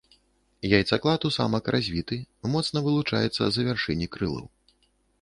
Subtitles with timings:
[0.77, 2.19] Яйцаклад у самак развіты,
[2.57, 4.45] моцна вылучаецца за вяршыні крылаў.